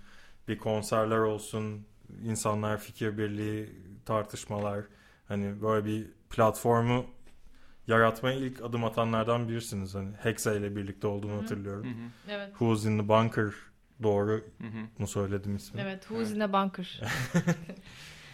[0.48, 1.86] bir konserler olsun
[2.22, 3.70] insanlar fikir birliği
[4.04, 4.84] tartışmalar
[5.28, 7.06] hani böyle bir platformu
[7.86, 9.94] yaratmaya ilk adım atanlardan birisiniz.
[9.94, 11.40] Hani Hexa ile birlikte olduğunu Hı hı.
[11.40, 11.84] hatırlıyorum.
[11.84, 12.48] Hı hı, Evet.
[12.48, 13.54] Who's in the Bunker
[14.02, 14.86] doğru hı hı.
[14.98, 15.80] mu söyledim ismi?
[15.80, 16.00] Evet.
[16.02, 17.00] Who's in a bunker?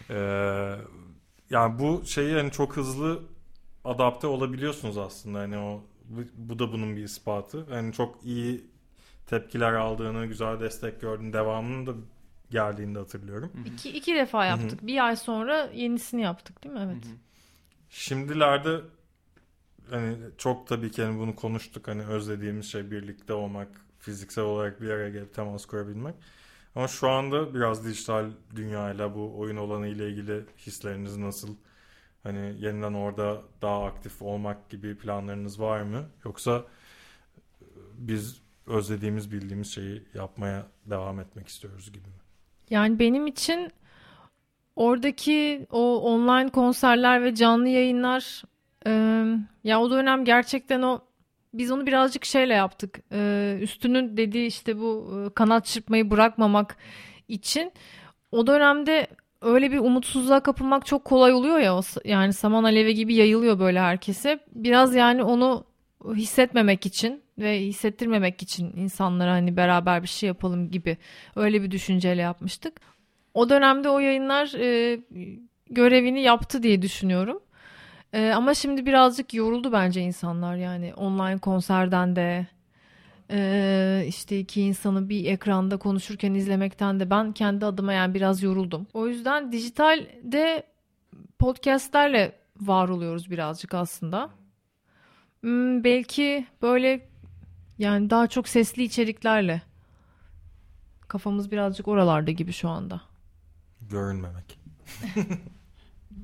[0.09, 0.75] Ee,
[1.49, 3.23] yani bu şeyi hani çok hızlı
[3.83, 5.39] adapte olabiliyorsunuz aslında.
[5.39, 7.65] Hani o bu, bu da bunun bir ispatı.
[7.71, 8.65] Yani çok iyi
[9.25, 11.91] tepkiler aldığını, güzel destek gördüğünü, devamının da
[12.51, 13.51] geldiğini de hatırlıyorum.
[13.65, 14.87] İki, iki defa yaptık.
[14.87, 16.81] Bir ay sonra yenisini yaptık değil mi?
[16.85, 17.05] Evet.
[17.05, 17.13] Hı hı.
[17.89, 18.81] Şimdilerde
[19.89, 23.67] hani çok tabii ki hani bunu konuştuk hani özlediğimiz şey birlikte olmak,
[23.99, 26.15] fiziksel olarak bir araya gelip temas kurabilmek.
[26.75, 31.55] Ama şu anda biraz dijital dünyayla bu oyun olanı ile ilgili hisleriniz nasıl?
[32.23, 36.09] Hani yeniden orada daha aktif olmak gibi planlarınız var mı?
[36.25, 36.65] Yoksa
[37.61, 37.65] e,
[37.97, 42.13] biz özlediğimiz bildiğimiz şeyi yapmaya devam etmek istiyoruz gibi mi?
[42.69, 43.71] Yani benim için
[44.75, 48.43] oradaki o online konserler ve canlı yayınlar
[48.87, 48.91] e,
[49.63, 51.06] ya o dönem gerçekten o
[51.57, 52.99] biz onu birazcık şeyle yaptık.
[53.11, 56.77] E, üstünün dediği işte bu e, kanat çırpmayı bırakmamak
[57.27, 57.71] için
[58.31, 59.07] o dönemde
[59.41, 64.39] öyle bir umutsuzluğa kapılmak çok kolay oluyor ya yani saman alevi gibi yayılıyor böyle herkese.
[64.55, 65.63] Biraz yani onu
[66.15, 70.97] hissetmemek için ve hissettirmemek için insanlara hani beraber bir şey yapalım gibi
[71.35, 72.81] öyle bir düşünceyle yapmıştık.
[73.33, 74.99] O dönemde o yayınlar e,
[75.69, 77.39] görevini yaptı diye düşünüyorum.
[78.17, 82.47] E, ama şimdi birazcık yoruldu bence insanlar yani online konserden de
[83.31, 88.87] e, işte iki insanı bir ekranda konuşurken izlemekten de ben kendi adıma yani biraz yoruldum.
[88.93, 90.63] O yüzden dijitalde
[91.39, 94.29] podcastlerle var oluyoruz birazcık aslında.
[95.41, 97.09] Hmm, belki böyle
[97.77, 99.61] yani daha çok sesli içeriklerle.
[101.07, 103.01] Kafamız birazcık oralarda gibi şu anda.
[103.81, 104.59] Görünmemek.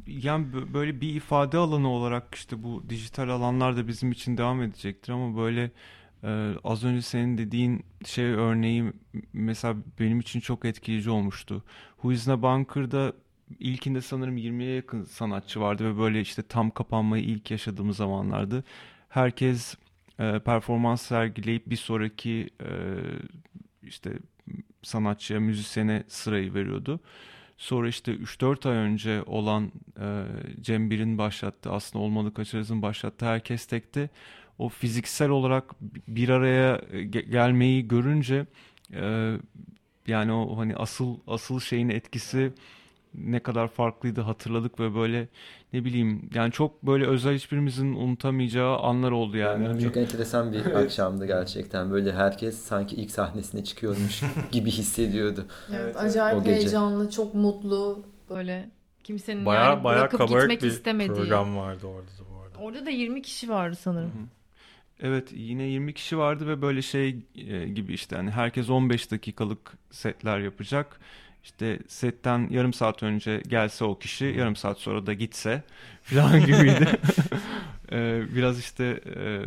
[0.07, 4.61] Yani bö- böyle bir ifade alanı olarak işte bu dijital alanlar da bizim için devam
[4.61, 5.71] edecektir ama böyle
[6.23, 8.93] e, az önce senin dediğin şey örneği
[9.33, 11.63] mesela benim için çok etkileyici olmuştu.
[11.95, 13.13] Who is in a Bunker'da
[13.59, 18.63] ilkinde sanırım 20'ye yakın sanatçı vardı ve böyle işte tam kapanmayı ilk yaşadığımız zamanlardı.
[19.09, 19.75] Herkes
[20.19, 22.69] e, performans sergileyip bir sonraki e,
[23.83, 24.13] işte
[24.83, 26.99] sanatçıya, müzisyene sırayı veriyordu.
[27.57, 30.23] Sonra işte 3-4 ay önce olan e,
[30.61, 34.09] Cem Bir'in başlattığı aslında Olmalı Kaçarız'ın başlattığı Herkes Tek'te
[34.59, 35.75] o fiziksel olarak
[36.07, 38.45] bir araya ge- gelmeyi görünce
[38.93, 39.33] e,
[40.07, 42.53] yani o hani asıl asıl şeyin etkisi
[43.15, 45.27] ne kadar farklıydı hatırladık ve böyle
[45.73, 49.67] ne bileyim yani çok böyle özel hiçbirimizin unutamayacağı anlar oldu yani.
[49.67, 51.91] Hani- Çok enteresan bir akşamdı gerçekten.
[51.91, 55.45] Böyle herkes sanki ilk sahnesine çıkıyormuş gibi hissediyordu.
[55.75, 56.55] Evet, acayip o gece.
[56.55, 58.69] heyecanlı, çok mutlu böyle
[59.03, 61.15] Kimsenin Baya yani baya bırakıp kabarık gitmek bir istemediği.
[61.15, 62.57] program vardı orada da bu arada.
[62.59, 64.11] Orada da 20 kişi vardı sanırım.
[65.01, 69.73] Evet yine 20 kişi vardı ve böyle şey e, gibi işte hani herkes 15 dakikalık
[69.91, 70.99] setler yapacak.
[71.43, 75.63] İşte setten yarım saat önce gelse o kişi yarım saat sonra da gitse
[76.03, 76.87] falan gibiydi.
[77.91, 79.41] E, Biraz işte e,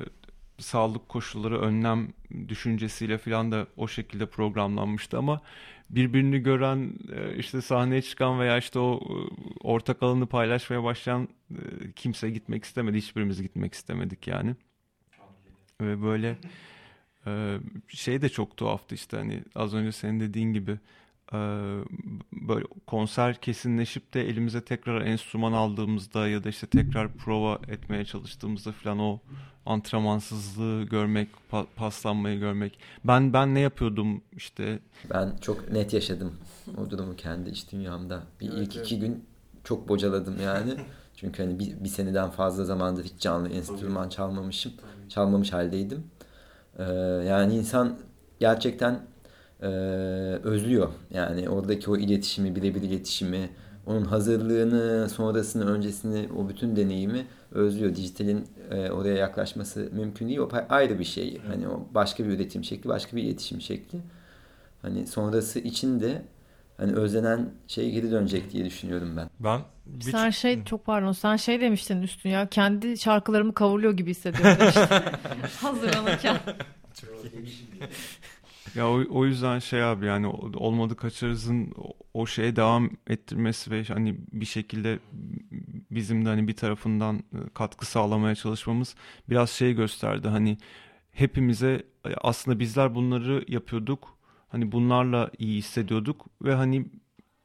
[0.58, 2.08] sağlık koşulları önlem
[2.48, 5.40] düşüncesiyle falan da o şekilde programlanmıştı ama
[5.90, 9.14] birbirini gören e, işte sahneye çıkan veya işte o e,
[9.60, 11.56] ortak alanı paylaşmaya başlayan e,
[11.96, 12.96] kimse gitmek istemedi.
[12.96, 14.54] Hiçbirimiz gitmek istemedik yani.
[15.80, 16.36] Ve böyle
[17.88, 20.78] şey de çok tuhaftı işte hani az önce senin dediğin gibi
[22.32, 28.72] böyle konser kesinleşip de elimize tekrar enstrüman aldığımızda ya da işte tekrar prova etmeye çalıştığımızda
[28.72, 29.18] falan o
[29.66, 32.78] antrenmansızlığı görmek, pa- paslanmayı görmek.
[33.04, 34.78] Ben ben ne yapıyordum işte
[35.10, 36.32] Ben çok net yaşadım
[36.76, 38.22] o durumu kendi iç dünyamda.
[38.40, 39.24] Bir ilk iki gün
[39.64, 40.74] çok bocaladım yani.
[41.16, 44.72] Çünkü hani bir, bir seneden fazla zamandır hiç canlı enstrüman çalmamışım.
[45.08, 46.04] Çalmamış haldeydim.
[46.78, 46.82] Ee,
[47.28, 47.98] yani insan
[48.40, 49.00] gerçekten
[49.62, 49.66] e,
[50.44, 50.88] özlüyor.
[51.10, 53.50] Yani oradaki o iletişimi, birebir iletişimi,
[53.86, 57.96] onun hazırlığını, sonrasını, öncesini, o bütün deneyimi özlüyor.
[57.96, 60.38] Dijitalin e, oraya yaklaşması mümkün değil.
[60.38, 61.40] O ayrı bir şey.
[61.46, 63.98] Hani o başka bir üretim şekli, başka bir iletişim şekli.
[64.82, 66.22] Hani sonrası için de
[66.76, 69.30] hani özlenen şey geri dönecek diye düşünüyorum ben.
[69.40, 74.10] Ben bir Sen şey çok pardon sen şey demiştin Üstün ya kendi şarkılarımı kavurluyor gibi
[74.10, 74.86] hissediyorum demiştin.
[75.66, 76.36] Hazırlanırken.
[78.74, 80.26] Ya o, o yüzden şey abi yani
[80.56, 84.98] olmadı kaçarızın o, o şeye devam ettirmesi ve hani bir şekilde
[85.90, 88.94] bizim de hani bir tarafından e, katkı sağlamaya çalışmamız
[89.30, 90.28] biraz şey gösterdi.
[90.28, 90.58] Hani
[91.12, 94.16] hepimize e, aslında bizler bunları yapıyorduk.
[94.48, 96.86] Hani bunlarla iyi hissediyorduk ve hani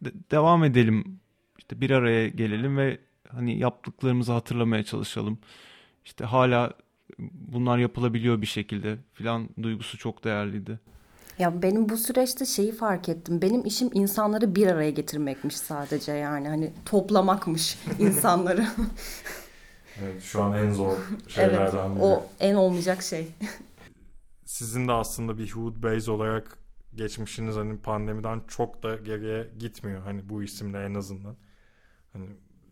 [0.02, 1.20] de- devam edelim.
[1.58, 5.40] İşte bir araya gelelim ve hani yaptıklarımızı hatırlamaya çalışalım.
[6.06, 6.74] İşte hala
[7.20, 10.80] bunlar yapılabiliyor bir şekilde filan duygusu çok değerliydi.
[11.40, 13.42] Ya benim bu süreçte şeyi fark ettim.
[13.42, 16.48] Benim işim insanları bir araya getirmekmiş sadece yani.
[16.48, 18.68] Hani toplamakmış insanları.
[20.02, 21.30] evet, şu an en zor evet.
[21.30, 22.04] şeylerden biri.
[22.04, 23.28] O en olmayacak şey.
[24.46, 26.58] Sizin de aslında bir Hood Base olarak
[26.96, 30.02] geçmişiniz hani pandemiden çok da geriye gitmiyor.
[30.02, 31.36] Hani bu isimle en azından.
[32.14, 32.26] Hani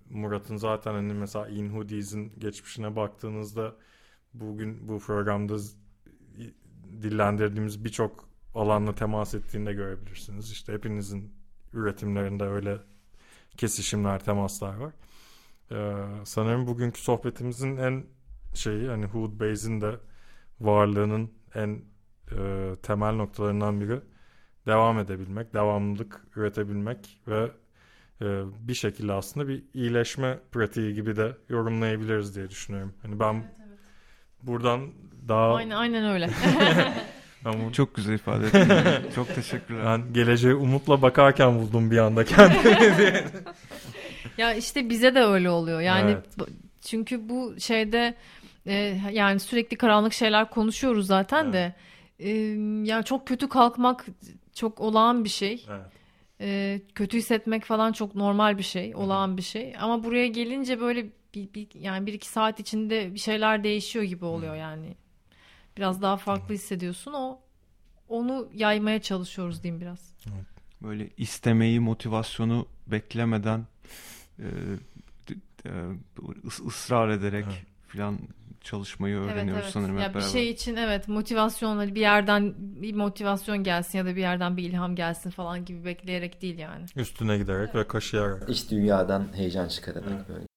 [0.10, 3.76] Murat'ın zaten hani mesela In Hoodies'in geçmişine baktığınızda
[4.34, 5.58] bugün bu programda
[7.02, 10.51] dillendirdiğimiz birçok alanla temas ettiğini de görebilirsiniz.
[10.51, 11.33] İşte hepinizin
[11.73, 12.77] üretimlerinde öyle
[13.57, 14.93] kesişimler, temaslar var.
[15.71, 18.05] Ee, sanırım bugünkü sohbetimizin en
[18.53, 19.95] şeyi hani Hood Base'in de
[20.59, 21.81] varlığının en
[22.31, 24.01] e, temel noktalarından biri
[24.65, 27.51] devam edebilmek, devamlılık üretebilmek ve
[28.21, 32.93] e, bir şekilde aslında bir iyileşme pratiği gibi de yorumlayabiliriz diye düşünüyorum.
[33.01, 33.51] Hani ben
[34.43, 34.91] buradan
[35.27, 36.29] daha aynen aynen öyle.
[37.45, 39.12] bu- Çok güzel ifade ettin.
[39.15, 39.86] Çok teşekkürler.
[39.86, 43.23] ben geleceğe umutla bakarken buldum bir anda kendimi.
[44.38, 45.82] Ya işte bize de öyle oluyor.
[45.82, 46.49] Yani Evet.
[46.82, 48.15] çünkü bu şeyde
[48.65, 48.73] e,
[49.12, 51.73] yani sürekli karanlık şeyler konuşuyoruz zaten de
[52.19, 52.30] e,
[52.84, 54.06] ya çok kötü kalkmak
[54.56, 55.65] çok olağan bir şey.
[55.69, 55.86] evet.
[56.41, 59.73] E, kötü hissetmek falan çok normal bir şey, olağan bir şey.
[59.80, 64.25] Ama buraya gelince böyle bir, bir yani bir iki saat içinde bir şeyler değişiyor gibi
[64.25, 64.95] oluyor yani.
[65.77, 67.13] Biraz daha farklı hissediyorsun.
[67.13, 67.39] O
[68.08, 70.13] onu yaymaya çalışıyoruz diyeyim biraz.
[70.82, 73.65] Böyle istemeyi, motivasyonu beklemeden
[74.39, 74.45] e,
[75.65, 75.69] e,
[76.47, 77.63] ıs- ısrar ederek Evet.
[77.88, 78.19] falan
[78.62, 79.73] çalışmayı öğreniyoruz evet, evet.
[79.73, 80.29] sanırım hep Ya bir beraber.
[80.29, 84.95] şey için evet motivasyonla bir yerden bir motivasyon gelsin ya da bir yerden bir ilham
[84.95, 86.86] gelsin falan gibi bekleyerek değil yani.
[86.95, 88.49] Üstüne giderek ve kaşıyarak.
[88.49, 90.47] İç dünyadan heyecan çıkararak böyle.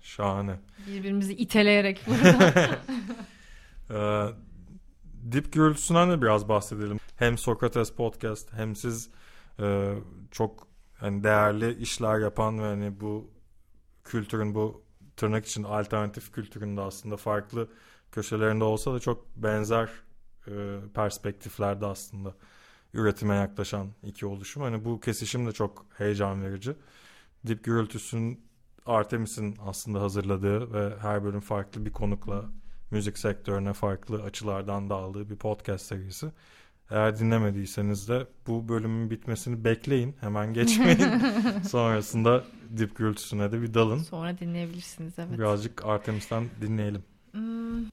[0.00, 0.56] Şahane.
[0.86, 2.52] Birbirimizi iteleyerek burada.
[3.90, 4.26] Ee,
[5.32, 6.98] dip gürültüsünden de biraz bahsedelim.
[7.16, 9.10] Hem Sokrates Podcast hem siz
[9.60, 9.94] e,
[10.30, 13.30] çok hani değerli işler yapan ve hani bu
[14.04, 14.82] kültürün bu
[15.16, 17.68] tırnak için alternatif kültürün de aslında farklı
[18.12, 19.90] köşelerinde olsa da çok benzer
[20.46, 22.34] e, perspektiflerde aslında
[22.94, 24.62] üretime yaklaşan iki oluşum.
[24.62, 26.76] Hani bu kesişim de çok heyecan verici.
[27.46, 28.46] Dip gürültüsünün
[28.86, 32.44] Artemis'in aslında hazırladığı ve her bölüm farklı bir konukla
[32.90, 36.26] müzik sektörüne farklı açılardan dağıldığı bir podcast serisi.
[36.90, 40.16] Eğer dinlemediyseniz de bu bölümün bitmesini bekleyin.
[40.20, 41.08] Hemen geçmeyin.
[41.68, 42.44] Sonrasında
[42.76, 43.98] dip gürültüsüne de bir dalın.
[43.98, 45.38] Sonra dinleyebilirsiniz evet.
[45.38, 47.04] Birazcık Artemis'ten dinleyelim.
[47.32, 47.84] Hmm,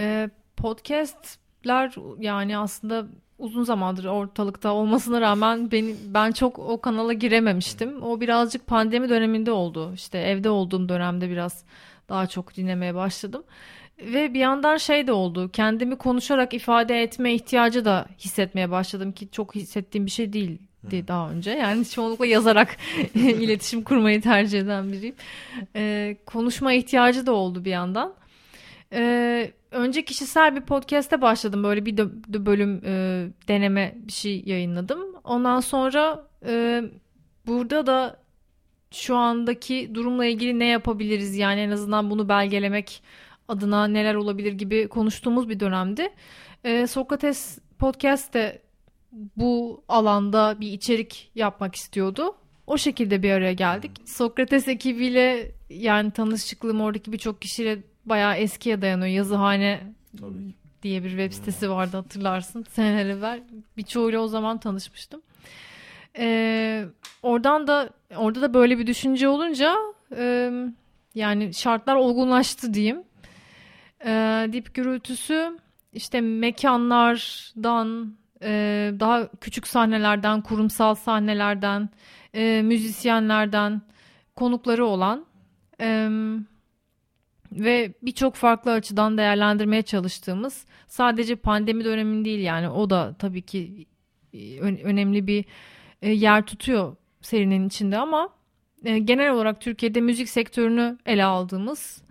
[0.00, 3.06] e, podcastler yani aslında
[3.38, 8.02] uzun zamandır ortalıkta olmasına rağmen beni, ben çok o kanala girememiştim.
[8.02, 9.92] O birazcık pandemi döneminde oldu.
[9.94, 11.64] İşte evde olduğum dönemde biraz
[12.08, 13.44] daha çok dinlemeye başladım.
[13.98, 15.50] Ve bir yandan şey de oldu.
[15.52, 21.30] Kendimi konuşarak ifade etme ihtiyacı da hissetmeye başladım ki çok hissettiğim bir şey değildi daha
[21.30, 21.50] önce.
[21.50, 22.76] Yani çoğunlukla yazarak
[23.14, 25.14] iletişim kurmayı tercih eden biriyim.
[25.76, 28.14] Ee, konuşma ihtiyacı da oldu bir yandan.
[28.92, 31.64] Ee, önce kişisel bir podcast'e başladım.
[31.64, 32.06] Böyle bir de
[32.46, 35.00] bölüm e, deneme bir şey yayınladım.
[35.24, 36.82] Ondan sonra e,
[37.46, 38.22] burada da
[38.90, 41.36] şu andaki durumla ilgili ne yapabiliriz?
[41.36, 43.02] Yani en azından bunu belgelemek
[43.48, 46.08] adına neler olabilir gibi konuştuğumuz bir dönemdi.
[46.64, 48.62] E, Sokrates podcast de
[49.36, 52.36] bu alanda bir içerik yapmak istiyordu.
[52.66, 53.90] O şekilde bir araya geldik.
[54.04, 59.08] Sokrates ekibiyle yani tanışıklığım oradaki birçok kişiyle bayağı eskiye dayanıyor.
[59.08, 59.80] Yazıhane
[60.20, 60.54] Tabii.
[60.82, 62.64] diye bir web sitesi vardı hatırlarsın.
[62.70, 63.42] Seneler evvel.
[63.76, 65.22] Birçoğuyla o zaman tanışmıştım.
[66.18, 66.84] Ee,
[67.22, 69.76] oradan da orada da böyle bir düşünce olunca
[70.16, 70.50] e,
[71.14, 73.02] yani şartlar olgunlaştı diyeyim.
[74.06, 75.58] Ee, dip gürültüsü
[75.92, 81.88] işte mekanlardan e, daha küçük sahnelerden, kurumsal sahnelerden,
[82.34, 83.82] e, müzisyenlerden
[84.36, 85.26] konukları olan
[85.80, 86.08] e,
[87.52, 93.86] ve birçok farklı açıdan değerlendirmeye çalıştığımız sadece pandemi döneminde değil yani o da tabii ki
[94.32, 95.44] e, önemli bir
[96.02, 98.28] e, yer tutuyor serinin içinde ama
[98.84, 102.02] e, genel olarak Türkiye'de müzik sektörünü ele aldığımız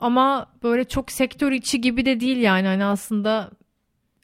[0.00, 3.50] ama böyle çok sektör içi gibi de değil yani hani aslında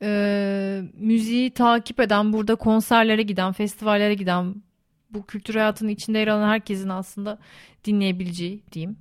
[0.02, 4.62] e, müziği takip eden burada konserlere giden festivallere giden
[5.10, 7.38] bu kültür hayatının içinde yer alan herkesin aslında
[7.84, 8.96] dinleyebileceği diyeyim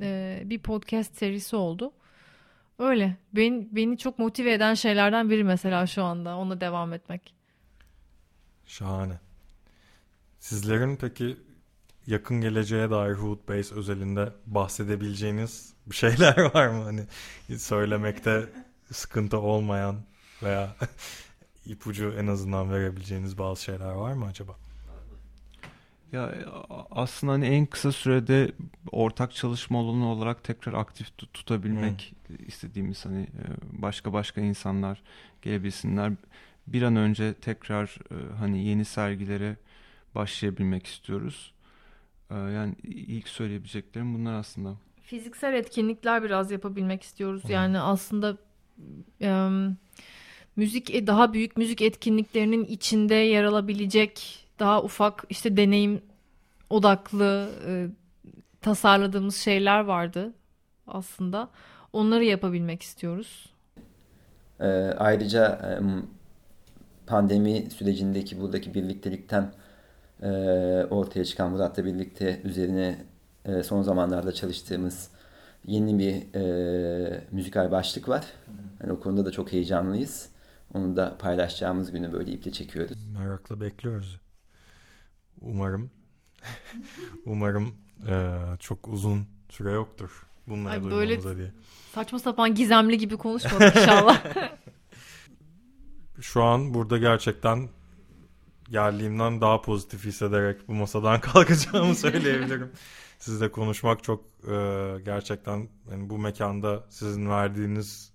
[0.00, 1.92] e, bir podcast serisi oldu.
[2.78, 3.16] Öyle.
[3.32, 6.36] Beni, beni çok motive eden şeylerden biri mesela şu anda.
[6.36, 7.34] Ona devam etmek.
[8.66, 9.20] Şahane.
[10.38, 11.36] Sizlerin peki
[12.06, 16.82] yakın geleceğe dair Hood Base özelinde bahsedebileceğiniz bir şeyler var mı?
[16.82, 17.06] Hani
[17.58, 18.46] söylemekte
[18.92, 19.96] sıkıntı olmayan
[20.42, 20.76] veya
[21.66, 24.56] ipucu en azından verebileceğiniz bazı şeyler var mı acaba?
[26.12, 26.34] Ya
[26.90, 28.52] aslında hani en kısa sürede
[28.92, 32.36] ortak çalışma alanı olarak tekrar aktif tut- tutabilmek hmm.
[32.46, 33.26] istediğimiz hani
[33.72, 35.02] başka başka insanlar
[35.42, 36.12] gelebilsinler.
[36.66, 37.98] Bir an önce tekrar
[38.38, 39.56] hani yeni sergilere
[40.14, 41.52] başlayabilmek istiyoruz.
[42.30, 44.76] Yani ilk söyleyebileceklerim bunlar aslında.
[45.02, 47.44] Fiziksel etkinlikler biraz yapabilmek istiyoruz.
[47.44, 47.50] Hmm.
[47.50, 48.36] Yani aslında
[49.20, 49.48] e,
[50.56, 56.02] müzik daha büyük müzik etkinliklerinin içinde yer alabilecek daha ufak işte deneyim
[56.70, 57.86] odaklı e,
[58.60, 60.34] tasarladığımız şeyler vardı
[60.86, 61.48] aslında.
[61.92, 63.52] Onları yapabilmek istiyoruz.
[64.60, 64.66] E,
[64.98, 65.70] ayrıca e,
[67.06, 69.52] pandemi sürecindeki buradaki birliktelikten
[70.22, 70.28] e,
[70.90, 73.04] ortaya çıkan Murat'la birlikte üzerine
[73.44, 75.10] e, son zamanlarda çalıştığımız
[75.64, 78.24] yeni bir e, müzikal başlık var.
[78.82, 80.28] Yani o konuda da çok heyecanlıyız.
[80.74, 82.98] Onu da paylaşacağımız günü böyle iple çekiyoruz.
[83.18, 84.20] Merakla bekliyoruz.
[85.40, 85.90] Umarım
[87.26, 87.74] umarım
[88.08, 91.52] e, çok uzun süre yoktur bunları Ay böyle diye.
[91.94, 94.24] Saçma sapan gizemli gibi konuşmadık inşallah.
[96.20, 97.68] Şu an burada gerçekten
[98.70, 102.72] geldiğimden daha pozitif hissederek bu masadan kalkacağımı söyleyebilirim.
[103.18, 104.54] Sizle konuşmak çok e,
[105.04, 108.12] gerçekten yani bu mekanda sizin verdiğiniz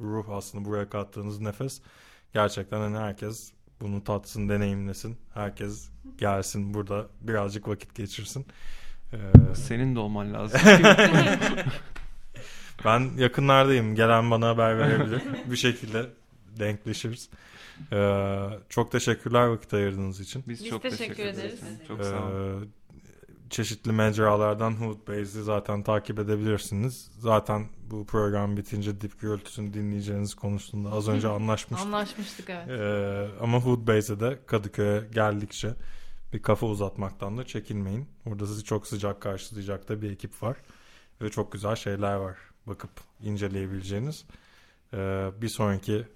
[0.00, 1.80] ruh aslında buraya kattığınız nefes
[2.32, 5.16] gerçekten hani herkes bunu tatsın, deneyimlesin.
[5.34, 8.46] Herkes gelsin burada birazcık vakit geçirsin.
[9.12, 9.18] Ee,
[9.54, 10.60] Senin de olman lazım.
[12.84, 13.94] ben yakınlardayım.
[13.94, 15.22] Gelen bana haber verebilir.
[15.50, 16.06] bir şekilde
[16.58, 17.28] denkleşiriz.
[17.92, 20.44] Ee, çok teşekkürler vakit ayırdığınız için.
[20.48, 21.60] Biz, Biz çok teşekkür, teşekkür ederiz.
[21.88, 22.62] Çok sağ olun.
[22.62, 22.68] Ee,
[23.50, 27.10] çeşitli mecralardan Hood Base'i zaten takip edebilirsiniz.
[27.18, 31.86] Zaten bu program bitince dip gürültüsünü dinleyeceğiniz konusunda az önce anlaşmıştık.
[31.86, 32.68] Anlaşmıştık evet.
[32.68, 35.74] Ee, ama Hood Base'e de Kadıköy'e geldikçe
[36.32, 38.08] bir kafa uzatmaktan da çekinmeyin.
[38.26, 40.56] Burada sizi çok sıcak karşılayacak da bir ekip var.
[41.22, 42.36] Ve çok güzel şeyler var
[42.66, 42.90] bakıp
[43.20, 44.24] inceleyebileceğiniz.
[44.94, 46.06] Ee, bir sonraki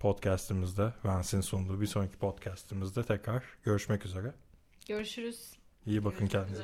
[0.00, 4.34] podcastimizde, Vance'in sunduğu bir sonraki podcastimizde tekrar görüşmek üzere.
[4.88, 5.52] Görüşürüz.
[5.86, 6.62] İyi bakın kendinize.